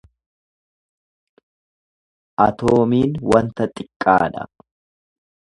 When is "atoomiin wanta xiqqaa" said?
2.47-4.25